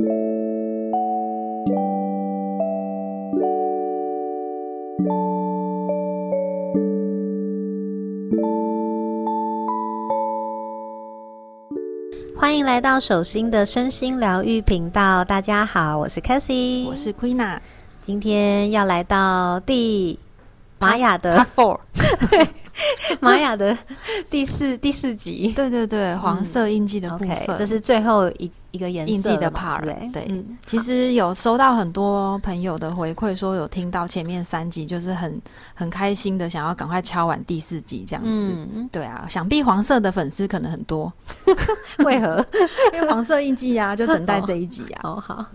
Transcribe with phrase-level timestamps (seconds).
[0.00, 0.08] 欢
[12.56, 15.22] 迎来到手心的身心疗愈频道。
[15.22, 17.58] 大家好，我是 Cassie，我是 Queena。
[18.02, 20.18] 今天要来到第
[20.78, 21.78] 玛雅的 Four，
[23.20, 23.76] 玛雅的
[24.30, 25.52] 第四第四集。
[25.54, 28.50] 对对对，黄色印记的部分，这是最后一。
[28.72, 35.40] 一个颜色的 part，对，其实有收到很多朋友的回馈，说有听到前面三集，就是很
[35.74, 38.56] 很开心的，想要赶快敲完第四集这样子。
[38.92, 41.12] 对啊，想必黄色的粉丝可能很多，
[42.04, 42.44] 为何？
[42.94, 45.00] 因为黄色印记啊，就等待这一集啊。
[45.04, 45.46] 哦，好，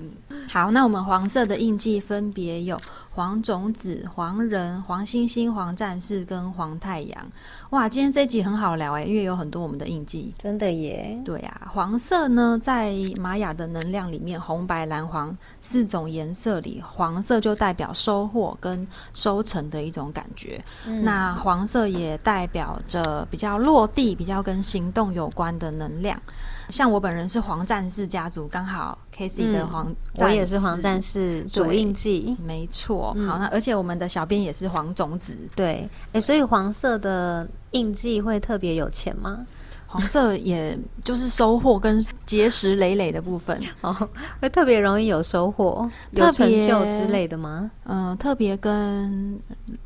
[0.50, 2.78] 好，那我们黄色的印记分别有
[3.16, 7.26] 黄种子、黄人、黄星星、黄战士跟黄太阳。
[7.70, 11.18] 哇，今天这集很好聊哎，因为有很多我们的印记，真的耶。
[11.24, 20.62] 对啊，黄色呢，在玛雅的能量里面，红、白、蓝、黄四种颜色里，黄色就代表收获跟收成的一种感觉。
[21.02, 26.22] 那黄色也代表着比较落地、比较跟行动有关的能量。
[26.70, 33.16] 像我本人是黄战士家族，刚好 K C 的黄，我也是黄战士主印记，没错。
[33.28, 35.90] 好，那而且我们的小编也是黄种子，对。
[36.14, 39.46] 哎，所以黄色的印记会特别有钱吗？
[39.88, 43.96] 黄色也就是收获跟结实累累的部分， 哦，
[44.42, 47.72] 会特别容易有收获、有成就之类的吗？
[47.86, 49.40] 嗯，特别跟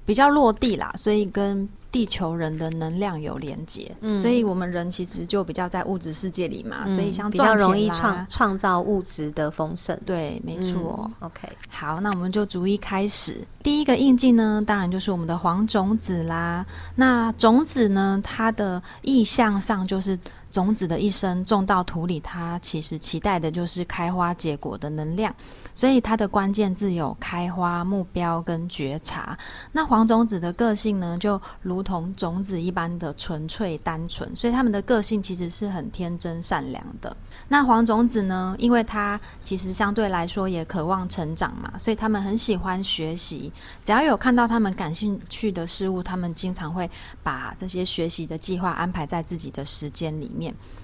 [0.06, 1.68] 比较落地啦，所以跟。
[1.92, 10.00] 地球人的能量有连接，嗯所以我们人其实就比较在物质世界里嘛，所以像比较容易创创造物质的丰盛。
[10.06, 11.10] 对，没错。
[11.20, 13.38] OK，好，那我们就逐一开始。
[13.64, 16.66] 第一个印记呢，当然就是我们的黄种子啦。
[16.96, 20.18] 那种子呢，它的意象上就是
[20.52, 25.34] 种子的一生种到土里，它其实期待的就是开花结果的能量。
[25.76, 29.38] 所以它的关键字有开花、目标跟觉察。
[29.72, 37.16] 那黄种子的个性呢，就如同种子一般的纯粹单纯，所以他们的个性其实是很天真善良的。
[37.48, 43.50] 那黄种子呢，因为它其实相对来说也渴望成长嘛，所以他们很喜欢学习。
[43.86, 46.90] 只要有看到他们感兴趣的事物，他们经常会
[47.24, 50.39] 把这些学习的计划安排在自己的时间里面。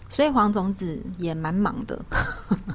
[0.08, 2.00] 所以黄种子也蛮忙的，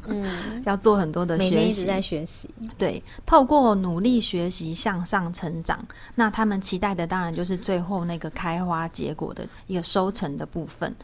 [0.07, 0.25] 嗯，
[0.67, 2.51] 要做很多的学习，在学习。
[2.77, 5.83] 对，透过努力学习向上成长，
[6.15, 10.95] 那他们期待的当然就是最后那个开花结果的一个收成的部分。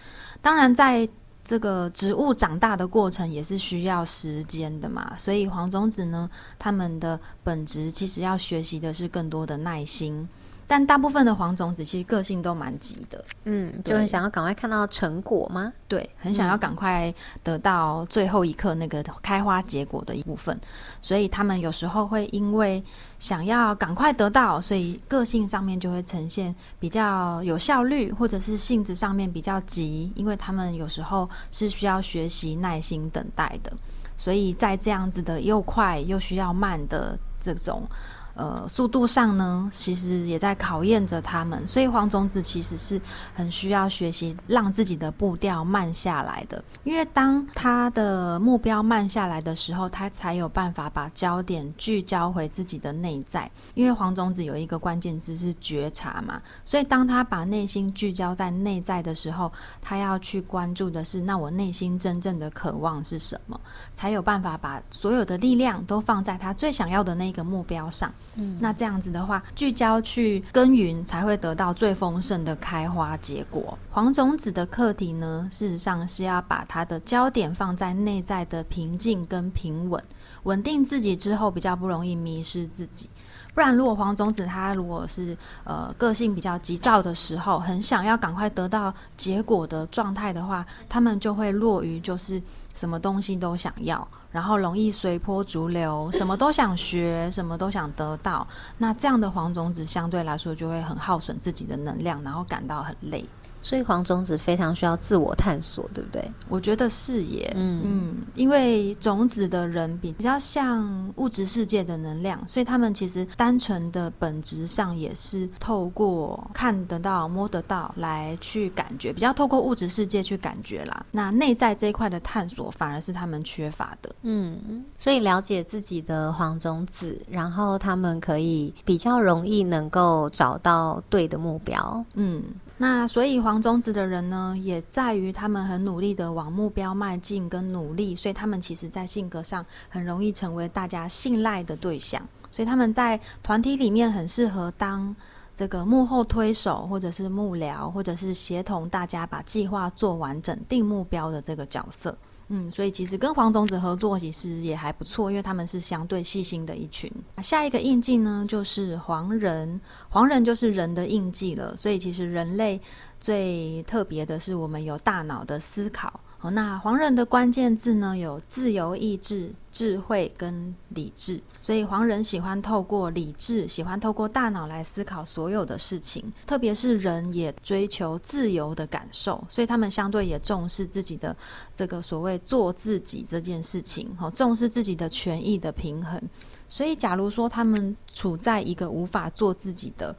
[0.43, 1.09] 当然，在
[1.45, 6.29] 这个植物长大的过程也是需要时间的嘛，所以黄种子呢，
[6.59, 10.29] 他们的本质其实要学习的是更多的耐心。
[10.67, 15.73] 但大部分的黄种子其实个性都蛮急的，嗯，就很想要赶快看到成果吗？
[15.87, 20.59] 对，很想要赶快得到最后一刻那个开花结果的一部分，
[21.01, 22.83] 所以他们有时候会因为
[23.19, 33.73] 想要赶快得到，所以个性上面就会呈现比较有效率，或者是性质上面比较急，因为他们有时候是需要学习耐心等待的，
[34.17, 37.89] 所以在这样子的又快又需要慢的这种。
[38.37, 43.01] 呃，速度上呢，其实也在考验着他们，所以黄种子其实是
[43.35, 53.51] 很需要学习让自己的步调慢下来的，因为当他的目标慢下来的时候，他才有办法把焦点聚焦回自己的内在。
[53.75, 63.59] 因为黄种子有一个关键字是觉察嘛，所以当他把内心聚焦在内在的时候，他要去关注的是，那我内心真正的渴望是什么，
[63.95, 68.13] 才有办法把所有的力量都放在他最想要的那个目标上。
[68.37, 73.77] 嗯，那这样子的话，聚焦去耕耘，才会得到最丰盛的开花结果。
[73.91, 80.03] 黄种子的课题呢，事实上是要把它的焦点放在内在的平静跟平稳，
[80.43, 83.09] 稳定自己之后，比较不容易迷失自己。
[83.55, 92.43] 不然，如果黄种子它如果是呃个性比较急躁的时候，很想要赶快得到结果的状态的话，他们就会落于就是
[92.75, 94.07] 什么东西都想要。
[94.37, 98.47] 然后容易随波逐流，什么都想学，什么都想得到。
[98.77, 103.25] 那这样的黄种子相对来说就会很耗损自己的能量，然后感到很累。
[103.63, 106.31] 所以黄种子非常需要自我探索，对不对？
[106.49, 121.05] 我觉得是耶，嗯嗯，因为种子的人比比较像物质世界的能量，所以他们其实单纯的本质上也是透过看得到、摸得到来去感觉，比较透过物质世界去感觉啦。
[121.11, 132.43] 那内在这一块的探索反而是他们缺乏的，嗯，所以了解自己的黄种子，然后他们可以比较容易能够找到对的目标，嗯。
[132.77, 142.21] 那所以黄种子的人呢，也在于他们很努力的往目标迈进跟努力，所以他们其实在性格上很容易成为大家信赖的对象，
[142.51, 145.15] 所以他们在团体里面很适合当
[145.55, 152.15] 这个幕后推手，或者是幕僚，或者是协同大家把计划做完整、定目标的这个角色。
[152.49, 157.11] 嗯，所以其实跟黄种子合作其实也还不错，因为他们是相对细心的一群。
[157.43, 161.75] 下一个印记呢，就是黄人，黄人就是人的印记了。
[161.77, 162.81] 所以其实人类
[163.19, 166.21] 最特别的是，我们有大脑的思考。
[166.51, 171.41] 那黄人的关键字呢，有自由意志、智慧跟理智。
[171.61, 176.33] 所以黄人喜欢透过理智，喜欢透过大脑来思考所有的事情。
[176.47, 181.37] 特别是人也追求自由的感受，所以他们相对也重视自己的
[181.75, 186.21] 这个所谓做自己这件事情，哈，重视自己的权益的平衡。
[186.69, 190.15] 所以，假如说他们处在一个无法做自己的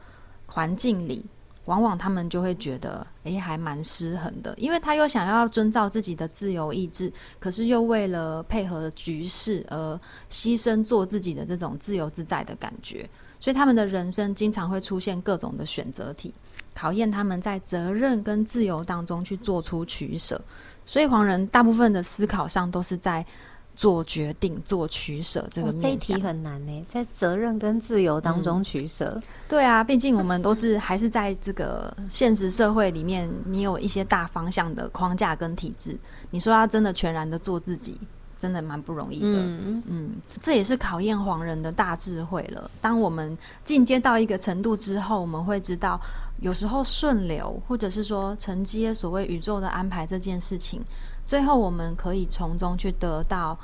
[0.46, 1.24] 环境里。
[1.68, 10.00] 往往他们就会觉得，诶，还蛮失衡的，因为他又想要遵照自己的自由意志，可是又为了配合局势而
[10.30, 13.06] 牺牲做自己的这种自由自在的感觉，
[13.38, 16.32] 所以他们的人生经常会出现各种的选择题，
[16.74, 20.40] 考验他们在责任跟自由当中去做出取舍。
[20.86, 23.24] 所以黄人大部分的思考上都是在。
[23.78, 29.22] 做决定、做取舍，这个这一题很难呢，在责任跟自由当中取舍。
[29.48, 35.96] 对啊，毕竟我们都是还是在这个现实社会里面，你有一些大方向的框架跟体制。
[36.30, 37.96] 你说要真的全然的做自己，
[38.36, 39.38] 真的蛮不容易的。
[39.38, 40.10] 嗯嗯，
[40.40, 42.68] 这也是考验黄人的大智慧了。
[42.80, 46.00] 当我们进阶到一个程度之后，我们会知道，
[46.40, 50.82] 有时候顺流，或者是说承接所谓宇宙的安排这件事情。
[51.28, 53.54] 最后，我们可以从中去得到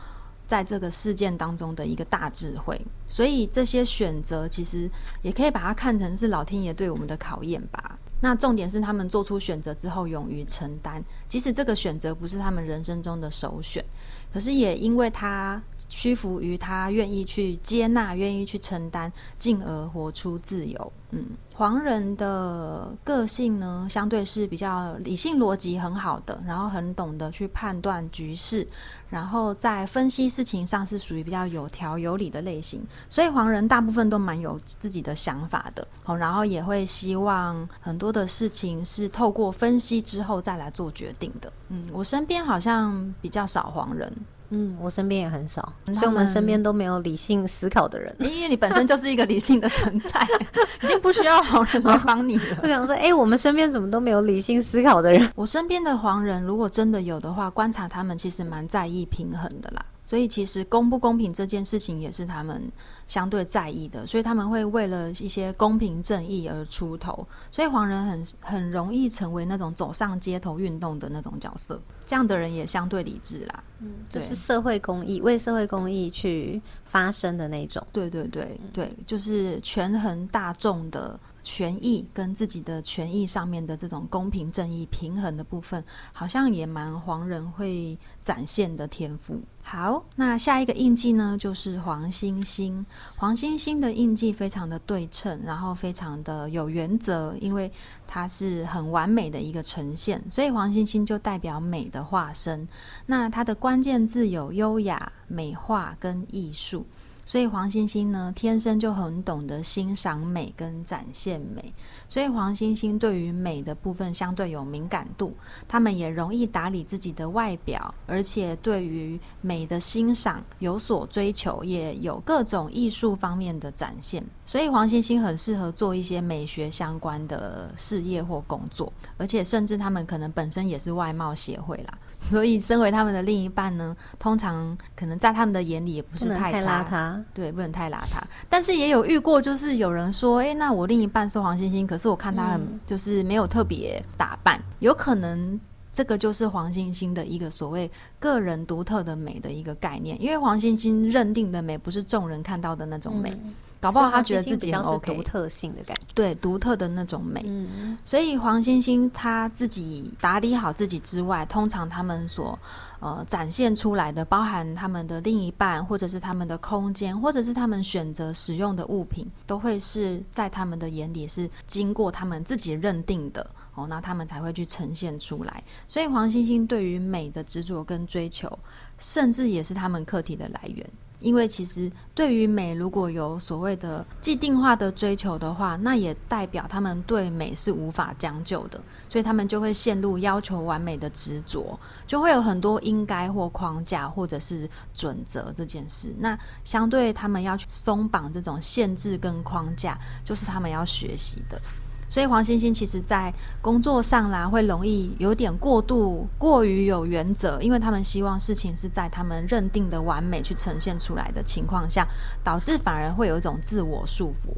[0.46, 4.86] 在这个事件当中的一个大智慧，所以这些选择其实
[5.22, 7.98] 也可以把它看成是老天爷对我们的考验吧。
[8.20, 13.82] 那重点是他们做出选择之后勇于承担，即使这个选择不是他们人生中的首选。
[14.30, 20.92] 可是也因为他屈服于他愿意去接纳、愿意去承担，进而活出自由。
[21.12, 21.24] 嗯，
[21.56, 28.66] 黄人的个性呢，相对是比较理性、逻辑很好的，然后很懂得去判断局势，
[29.08, 32.84] 然后在分析事情上是属于比较有条有理的类型。
[33.08, 41.52] 所以黄人大部分都蛮有自己的想法的，哦，然后也会希望很多的事情是透过分析之后再来做决定的。
[41.68, 44.12] 嗯，我身边好像比较少黄人。
[44.50, 48.14] 嗯，我身边也很少，所以我们身边都没有理性思考的人。
[48.20, 50.10] 因为你本身就是一个理性的存在，
[50.82, 52.58] 已经不需要黄人来帮你了。
[52.62, 55.28] 我想说，哎，我们身边怎么都没有理性思考的人？
[55.34, 59.84] 我身边的黄人，如果真的有的话，观察他们其实蛮在意平衡的啦。
[60.06, 62.62] 所以其实公不公平这件事情也是他们
[63.06, 67.26] 相对在意的，所以他们会为了一些公平正义而出头。
[67.50, 73.62] 所以黄人很很容易成为那种走上街头运动的那种角色，这样的人也相对理智啦。
[73.80, 77.86] 嗯，就是社会公益，为社会公益去发声的那种。
[77.92, 81.18] 对对对对，就是权衡大众的。
[81.44, 89.38] 权益跟自己的权益上面的这种公平正义平衡的部分，好像也蛮黄人会展现的天赋。
[89.62, 92.84] 好，那下一个印记呢，就是黄星星。
[93.16, 97.70] 黄星星的印记非常的对称，然后非常的有原则，因为
[98.06, 102.66] 它是很完美的一个呈现，所以黄星星就代表美的化身。
[103.06, 106.84] 那它的关键字有优雅、美化跟艺术。
[107.24, 111.72] 所以黄星星呢，天生就很懂得欣赏美跟展现美，
[112.08, 115.34] 所以黄星星对于美的部分相对有敏感度，
[115.66, 124.24] 他们也容易打理自己的外表，而且对于美的欣赏有所追求，也有各种艺术方面的展现。
[124.44, 131.98] 所以黄星星很适合做一些美学相关的事业或工作，而且甚至他们可能本身也是外貌协会啦。
[132.28, 138.22] 所以，身为他们的另一半呢，通常可能在他们的眼里也不是太邋遢，对，不能太邋遢。
[138.48, 145.60] 但是也有遇过，就是有人说，哎，那我另一半是黄星星，可是我看他很就是没有特别打扮，有可能
[145.92, 153.36] 这个就是黄星星的一个所谓个人独特的美的一个概念，因为黄星星认定的美不是众人看到的那种美。
[153.84, 157.42] 搞不好他觉得自己很 OK，独特性的感觉，对独特的那种美。
[157.46, 162.58] 嗯，所以黄星星他自己打理好自己之外，通常他们所
[163.00, 175.62] 呃展现出来的，包含他们的另一半，或者是他们的空间，或者是他们选择使用的物品，都会是在他们的眼里是经过他们自己认定的哦，那他们才会去呈现出来。
[175.86, 178.58] 所以黄星星对于美的执着跟追求，
[178.96, 180.88] 甚至也是他们课题的来源。
[181.20, 196.14] 因为其实对于美，如果有所谓的既定化的追求的话，那也代表他们对美是无法将就的，所以他们就会陷入要求完美的执着，就会有很多应该或框架或者是准则这件事。
[196.18, 201.60] 那相对他们要去松绑这种限制跟框架，就是他们要学习的。
[202.08, 212.06] 所以黄星星其实在工作上啦，会容易有点过度、过于有原则，因为他们希望事情是在他们认定的完美去呈现出来的情况下，
[212.42, 214.48] 导致反而会有一种自我束缚。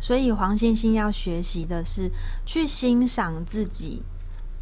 [0.00, 2.10] 所以黄星星要学习的是
[2.44, 4.02] 去欣赏自己。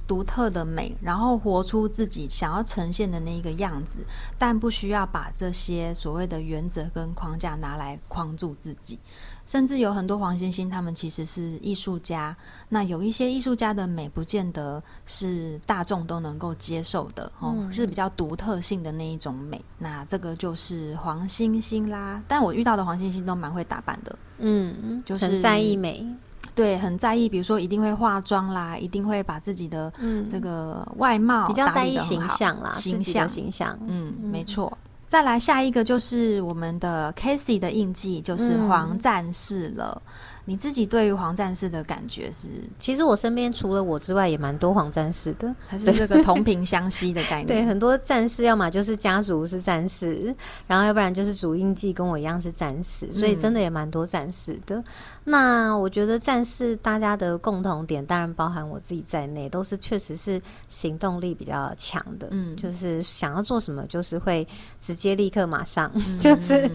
[0.09, 3.99] 独特的美，然后活出自己想要呈现的那一个样子，
[4.39, 9.01] 但不需要把这些所谓的原则跟框架拿来框住自己。
[9.47, 12.37] 甚至有很多黄星星，他们其实是艺术家。
[12.69, 19.65] 那有一些艺术家的美，不见得是大众都能够接受的哦，是比较独特性的那一种美。
[19.79, 22.21] 那这个就是黄星星啦。
[22.29, 26.07] 但我遇到的黄星星都蛮会打扮的，嗯，就是在意美。
[26.55, 29.93] 对，很在意，比如说一定会化妆啦，一定会把自己的
[30.31, 34.77] 这个外貌比较在意形象啦，形象形象，嗯，没错。
[35.07, 40.03] 再来下一个就是我们的 k a s e y 的印记，就是黄战士了。
[40.49, 42.49] 你自己对于黄战士的感觉是？
[42.79, 47.47] 其实我身边除了我之外，也蛮多黄战士的，还是这个同频相吸的概念？
[47.49, 50.35] 对，很多战士，要么就是家族是战士，
[50.69, 54.83] 然后要不然就是主印记跟我一样是战士，所以真的也蛮多战士的。
[55.25, 64.47] 那我觉得战士大家的共同点，当然包含我自己在内，都是确实是行动力比较强的，嗯，就是想要做什么，就是会
[64.81, 66.71] 直接立刻马上， 就是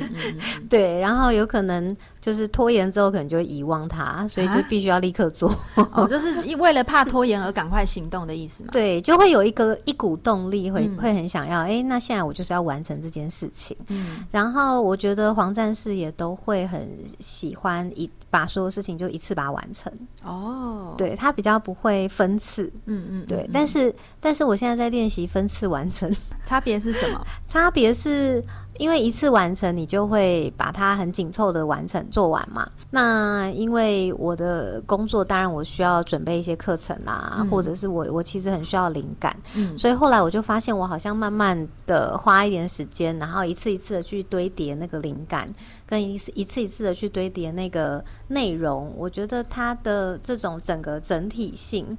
[0.69, 5.53] 对，然后有可能就是拖延之后，可能就会遗忘它，所以就必须要立刻做，
[5.91, 8.69] 哦，就是为了怕拖延而赶快行动的意思嘛？
[8.73, 16.87] 对，就会有一个一股动力，会会很想要，哎，那现在我就是要完成这件事情，嗯，然后我觉得黄战士也都会很
[17.19, 18.41] 喜欢一把。
[18.41, 19.91] 把所有事情就一次把它完成
[20.23, 26.09] 哦，对他比较不会分次，嗯嗯，对，但是但是我现在在练习分次完成，
[26.45, 27.23] 差别是什么？
[27.45, 28.41] 差别是。
[28.81, 32.67] 因为一次完成，你就会把它很紧凑的完成做完嘛。
[32.89, 45.47] 那因为我的工作，当然我需要准备一些课程啦，或者是我我其实很需要灵感，嗯，所以后来我就发现，我好像慢慢的花一点时间，然后一次一次的去堆叠那个灵感，
[45.85, 51.95] 跟一次一次一次的去堆叠那个内容，我觉得它的这种整个整体性，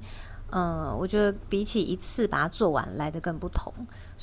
[0.51, 3.73] 嗯，我觉得比起一次把它做完来的更不同。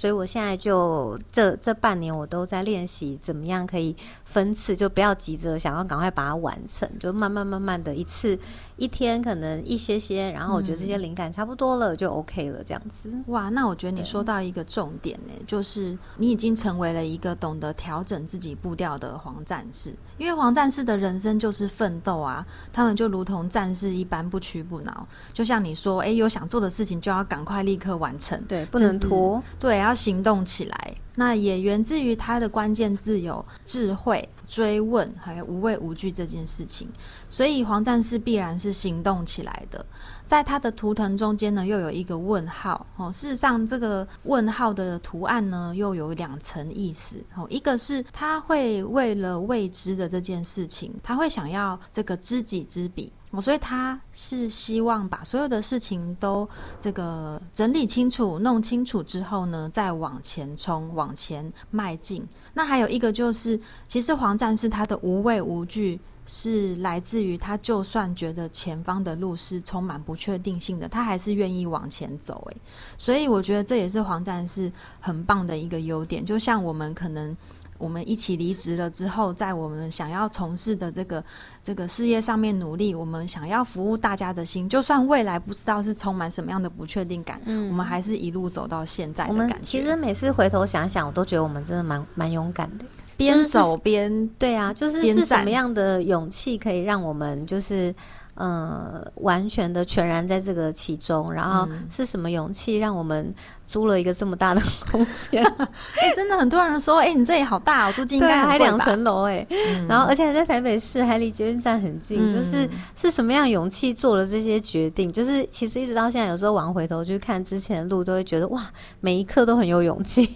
[0.01, 8.39] 所以我现在就这这半年，我都在练习怎么样可以分次，就不要急着想要赶快把它完成，就慢慢慢慢的一次
[8.79, 13.11] 一天可能一些些，然后我觉得这些灵感差不多了就 OK 了，这样子。
[13.27, 29.90] 哇，那我觉得你说到一个重点呢，就是你已经成为了一个懂得调整自己步调的黄战士，因为黄战士的人生就是奋斗啊，他们就如同战士一般不屈不挠，就像你说，哎，有想做的事情就要赶快立刻完成，对，不能拖，对。
[29.91, 36.89] 要行动起来，那也源自于他的关键字有智慧、追问，还有无畏无惧这件事情。
[37.29, 39.87] 所以黄战士必然是行动起来的。
[40.27, 43.11] 在他的图腾中间呢，又有一个问号哦。
[43.13, 47.47] 事实上，这个问号的图案呢，又有两层意思哦。
[47.49, 53.13] 一个是他会为了未知的这件事情，他会想要这个知己知彼。
[53.33, 56.49] 我所以他是希望把所有的事情都
[56.81, 62.27] 这个整理清楚、弄清楚之后呢，再往前冲、往前迈进。
[62.55, 72.47] 那还有一个就是，其实黄战士他的无畏无惧是来自于他，就算觉得前方的路是充满不确定性的，他还是愿意往前走。
[72.51, 72.57] 诶，
[72.99, 76.25] 所以我觉得这也是黄战士很棒的一个优点。
[76.25, 77.37] 就像我们可能。
[77.81, 81.25] 我们一起离职了之后，在我们想要从事的这个
[81.63, 89.59] 这个事业上面努力，我们想要服务大家的心，就算未来不知道是充满什么样的不确定感，嗯，我们还是一路走到现在的感觉。
[89.63, 92.85] 其实每次回头想想，我都觉得我们真的蛮蛮勇敢的，
[93.17, 97.95] 边走边对啊，就是是什么样的勇气可以让我们就是。
[98.41, 103.35] 呃，完全的全然在这个其中，然后是什么勇气让我们
[103.67, 105.45] 租了一个这么大的空间？
[106.01, 109.47] 哎，真的很多人说，哎，你这里好大哦，租金应该还两层楼哎，
[109.87, 112.67] 然后而且还在台北市，还离捷运站很近，就是
[112.97, 115.13] 是什么样勇气做了这些决定？
[115.13, 118.71] 就是其实一直到现在，有时候往回头去看之前的路，都会觉得哇，
[119.01, 120.27] 每一刻都很有勇气。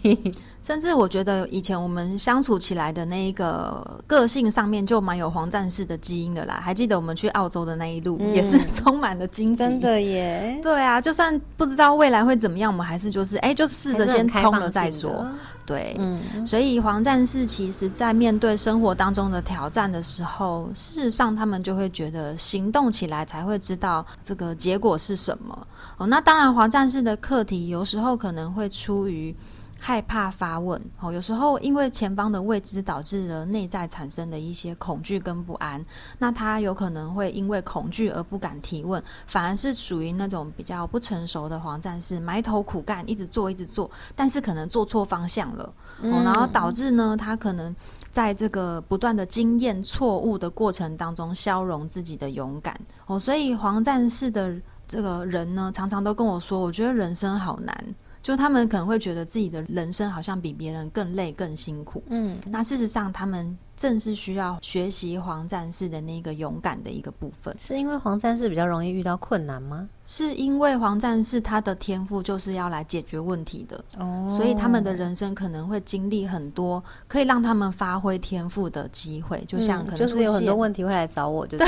[0.65, 6.59] 甚至我觉得以前我们相处起来的那一个个性上面就蛮有黄战士的基因的啦。
[6.65, 9.59] 还记得我们去澳洲的那一路，也是 充满了荆棘。
[9.59, 10.59] 真的耶。
[10.63, 15.31] 对啊，就算不知道未来会怎么样，我们还是就是哎，就试着先冲了再说。
[15.67, 16.47] 对，嗯。
[16.47, 25.67] 所以黄战士其实在面对生活当中的挑战的时候，事实上他们就会觉得行动起来才会知道这个结果是什么。
[25.99, 29.37] 哦，那当然黄战士的课题有时候可能会出于。
[29.87, 30.81] 害怕发问。
[30.99, 35.85] 哦，有时候因为前方的未知导致了内在产生的一些恐惧跟不安，
[36.19, 45.65] 那他有可能会因为恐惧而不敢提问，反而是属于那种比较不成熟的黄战士，埋头苦干，一直做一直做，但是可能做错方向了。
[46.01, 47.77] 哦，然后导致呢，他可能
[48.11, 52.75] 在这个不断的经验错误的过程当中消融自己的勇敢。
[53.05, 57.95] 哦，所以黄战士的这个人呢，常常都跟我说，我觉得人生好难。
[58.25, 62.03] 就他们可能会觉得自己的人生好像比别人更累、更辛苦。
[62.09, 63.57] 嗯，那事实上他们。
[63.77, 69.89] 正是需要学习黄战士的那个勇敢的一个部分，是因为黄战士比较容易遇到困难吗？
[70.07, 81.67] 是因为黄战士他的天赋就是要来解决问题的，哦，所以他们的人生可能会经历很多可以让他们发挥天赋的机会，就像可能就是有很多问题会来找我，就对，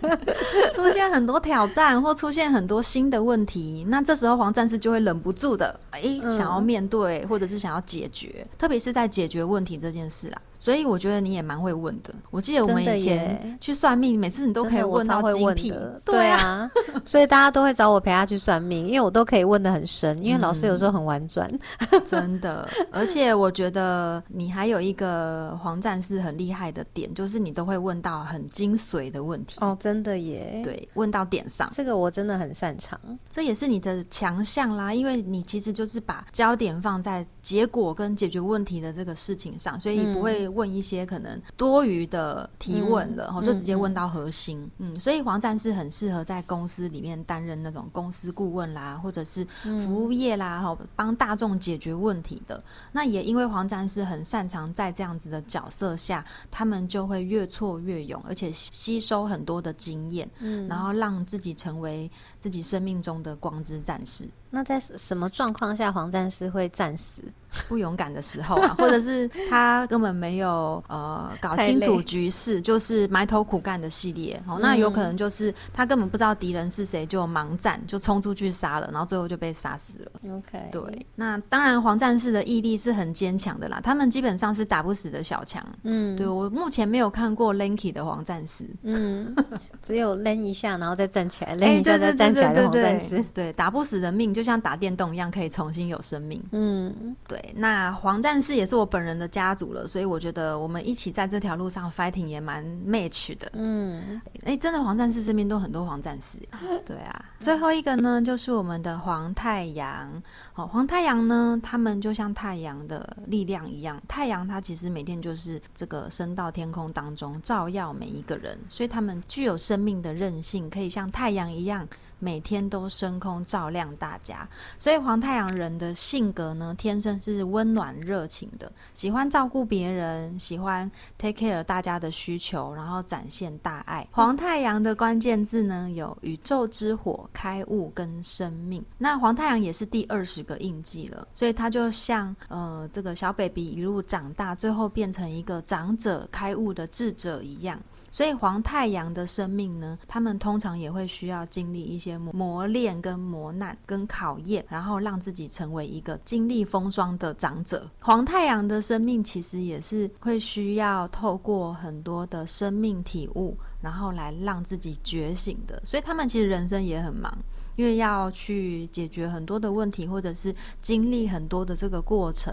[0.74, 10.40] 出现很多挑战或出现很多新的问题，那这时候黄战士就会忍不住的哎想要面对或者是想要解决，特别是在解决问题这件事啦。
[10.66, 12.12] 所以我觉得你也蛮会问的。
[12.28, 15.72] 我记得我们以前去算命，每次你都可以问到精辟。
[16.04, 16.68] 对啊，
[17.06, 20.20] 所以大家都会找我陪他去算命，因为我都可以问的很深。
[20.20, 21.48] 因为老师有时候很婉转，
[22.04, 22.68] 真的。
[22.90, 29.58] 而且我觉得你还有一个黄战士很厉害的点，就是你都会问到很精髓的问题。
[29.60, 30.60] 哦，真的耶。
[30.64, 32.98] 对，问到点上，这个我真的很擅长。
[33.30, 40.46] 这也是你的强项啦，因为你其实就是把焦点放在结果跟解决问题的这个事情上，所以不会。
[40.56, 44.70] 问一些可能多余的提问了，后就直接问到核心。
[44.78, 49.46] 嗯，所以黄战士很适合在公司里面担任那种公司顾问啦，或者是
[49.78, 52.62] 服务业啦，哈，帮大众解决问题的。
[52.90, 62.10] 那也因为黄战士很擅长在这样子的角色下，他们就会越挫越勇，而且吸收很多的经验，嗯，然后让自己成为
[62.46, 64.24] 自己生命中的光之战士。
[64.50, 67.20] 那在什么状况下黄战士会战死？
[67.68, 74.58] 不勇敢的时候啊， 或者是他根本没有呃搞清楚局势，就是埋头苦干的系列哦。
[74.60, 80.36] 那有可能就是他根本不知道敌人是谁，就盲战，就冲出去杀了，然后最后就被杀死了。
[80.36, 81.06] OK，对。
[81.14, 85.64] 那当然黄战士的毅力是很坚强的啦，他们基本上是打不死的小强。
[85.82, 88.68] 嗯，对我目前没有看过 Lanky 的黄战士。
[88.82, 89.34] 嗯，
[89.82, 93.24] 只有扔一下，然后再站起来， 扔一下再站起来的黄战士。
[93.34, 96.42] 对，打不死的命就像打电动一样，可以重新有生命。
[96.52, 97.45] 嗯，对。
[97.54, 103.50] 那黄战士也是我本人的家族了，所以我觉得我们一起在这条路上 fighting 也蛮 match 的。
[103.54, 106.38] 嗯，哎，真的黄战士身边都很多黄战士。
[106.84, 110.22] 对啊，最后一个呢，就是我们的黄太阳。
[110.52, 121.86] 好，黄太阳呢，他们就像太阳的力量一样，太阳它其实每天就是这个升到天空当中，照耀每一个人，所以他们具有生命的韧性，可以像太阳一样。
[122.18, 124.48] 每天都升空照亮大家，
[124.78, 134.06] 所以黄太阳人的性格呢，天生是温暖热情的，喜欢照顾别人，喜欢 take care 大家的需求，然后展现大爱。
[134.12, 138.82] 黄太阳的关键字呢，有宇宙之火、开悟跟生命。
[138.96, 147.78] 那黄太阳也是第二十个印记了，所以他就像呃这个小 baby 一路长大，最后变成一个长者、开悟的智者一样。
[148.16, 157.86] 所以黄太阳的生命呢，他们通常也会需要经历一些磨练、跟磨难、跟考验，然后让自己成为一个经历风霜的长者。
[158.00, 165.78] 黄太阳的生命其实也是会需要透过很多的生命体悟，然后来让自己觉醒的。
[165.84, 167.30] 所以他们其实人生也很忙，
[167.76, 172.50] 因为要去解决很多的问题，或者是经历很多的这个过程。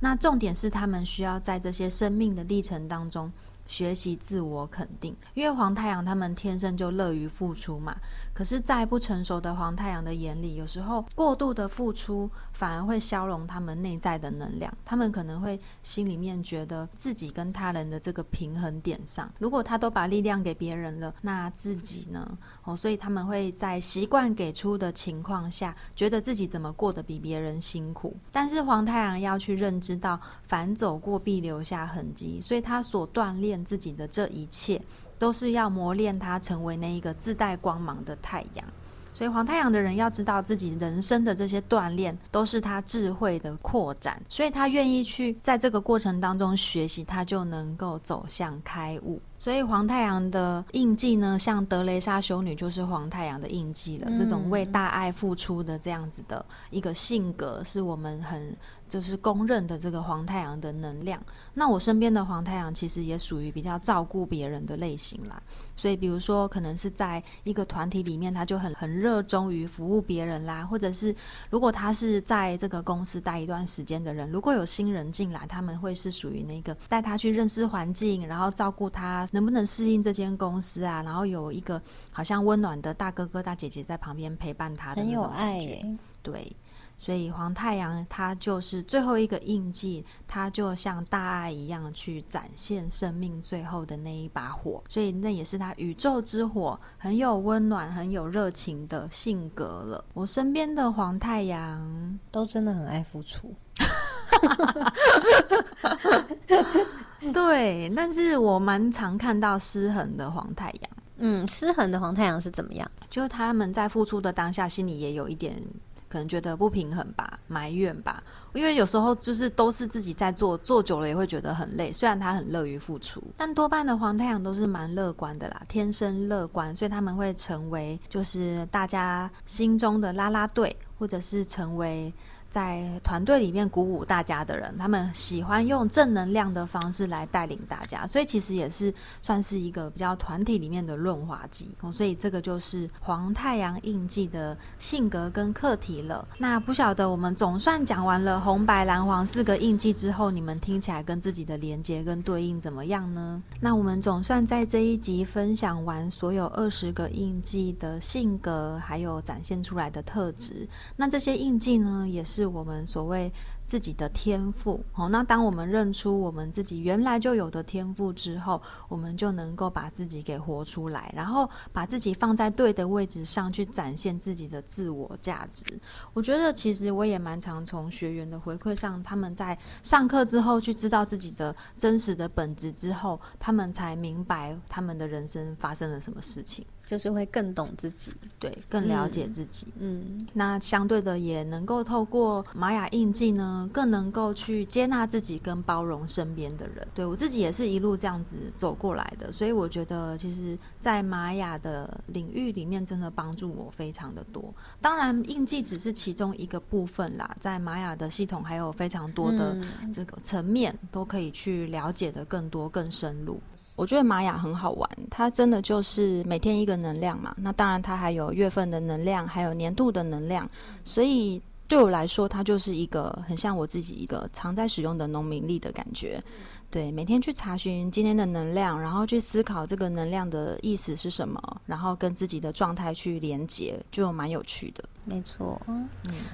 [0.00, 3.30] 那重点是他们需要在这些生命的历程当中。
[3.66, 7.96] 学习自我肯定，因为黄太阳他们天生就乐于付出嘛。
[8.34, 14.72] 可是，在不成熟的黄太阳的眼里，有时候过度的付出反而会消融他们内在的能量。
[14.84, 22.38] 他们可能会心里面觉得自己跟他人的这个平衡点上，如果他都把力量给别人了，那自己呢？
[22.64, 28.16] 哦，所以他们会在习惯给出的情况下，觉得自己怎么过得比别人辛苦。
[28.32, 34.80] 但是黄太阳要去认知到，反走过必留下痕迹，所以他所锻炼自己的这一切。
[35.22, 38.66] 都是要磨练他成为那一个自带光芒的太阳，
[39.12, 49.22] 所以黄太阳的人要知道自己人生的这些锻炼都是他智慧的扩展，所以他愿意去在这个过程当中学习，他就能够走向开悟。
[49.42, 54.08] 所以黄太阳的印记呢，像德雷莎修女就是黄太阳的印记了。
[54.16, 58.56] 这种为大爱付出的这样子的一个性格，是我们很
[58.88, 61.20] 就是公认的这个黄太阳的能量。
[61.52, 65.42] 那我身边的黄太阳其实也属于比较照顾别人的类型啦。
[65.74, 71.16] 所以，比如说，可能是在一个团体里面，他就很很热衷于服务别人啦，或者是
[71.48, 85.84] 如果他是在这个公司待一段时间的人，如果有新人进来，他们会是属于那个带他去认识环境，然后照顾他能不能适应这间公司啊，然后有一个好像温暖的大哥哥大姐姐在旁边陪伴他的那种感觉，
[86.22, 86.54] 对。
[86.98, 100.04] 所以黄太阳他就是最后一个印记，他就像大爱一样去展现生命最后的那一把火，所以那也是他宇宙之火，很有温暖、很有热情的性格了。
[100.14, 103.52] 我身边的黄太阳都真的很爱付出，
[107.32, 110.90] 对，但是我蛮常看到失衡的黄太阳。
[111.18, 112.90] 嗯，失衡的黄太阳是怎么样？
[113.08, 115.62] 就是他们在付出的当下，心里也有一点。
[116.08, 121.90] 可能觉得不平衡吧，埋怨吧，因为有时候就是都是自己在做，做久了也会觉得很累。
[121.90, 132.12] 虽然他很乐于付出，但多半的黄太阳都是蛮乐观的啦，天生乐观，所以他们会成为就是大家心中的啦啦队，或者是成为。
[132.52, 141.74] 在团队里面鼓舞大家的人，他们喜欢用正能量的方式来带领大家，所以其实也是算是一个比较团体里面的润滑剂。
[141.94, 146.28] 所以这个就是黄太阳印记的性格跟课题了。
[146.36, 153.42] 那不晓得我们总算讲完了红白蓝黄四个印记之后，你们听起来跟自己的连接跟对应怎么样呢？
[153.62, 160.68] 那我们总算在这一集分享完所有二十个印记的性格，还有展现出来的特质。
[160.94, 162.41] 那这些印记呢，也是。
[162.42, 163.32] 是我们所谓。
[163.64, 175.64] 自己的天赋，好，那当我们认出我们自己原来就有的天赋之后，我们就能够把自己给活出来，然后把自己放在对的位置上去展现自己的自我价值。
[176.12, 189.66] 我觉得其实我也蛮常从学员的回馈上，他们在上课之后去知道自己的真实的本质之后，他们才明白他们的人生发生了什么事情，就是会更懂自己，对，更了解自己。
[189.78, 193.68] 嗯，那相对的也能够透过玛雅印记呢。
[193.72, 204.52] 更能够去接纳自己跟包容身边的人，对我自己也是一路这样子走过来的，所以我觉得其实，在玛雅的领域里面，真的帮助我非常的多。
[204.80, 209.56] 当然，印记只是其中一个部分啦，在玛雅的系统还有非常多的
[209.94, 213.40] 这个层面都可以去了解的更多、更深入。
[213.76, 217.34] 我觉得玛雅很好玩，它真的就是每天一个能量嘛。
[217.38, 220.48] 那当然，它还有月份的能量，还有年度的能量，
[220.84, 221.40] 所以。
[221.68, 226.22] 对我来说，它就是一个很像我自己一个常在使用的农民力的感觉。
[226.70, 234.84] 对，每天去查询今天的能量，然后去思考这个能量的意思是什么，然后跟自己的状态去连接，就蛮有趣的。
[235.04, 235.88] 没错，嗯，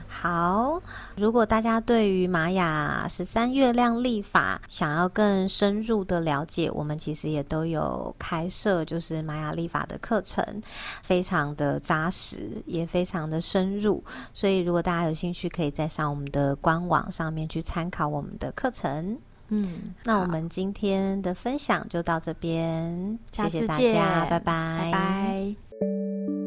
[0.07, 0.81] 好。
[1.17, 10.45] 如果大家对于玛雅十三月亮历法想要更深入的了解，我们其实也都有开设就是玛雅历法的课程，
[11.03, 14.05] 非常的扎实，也非常的深入。
[14.35, 19.19] 所以如果大家有兴趣，可以再上我们的官网上面去参考我们的课程。
[19.49, 26.38] 嗯，那我们今天的分享就到这边，谢谢大家，拜拜，拜拜。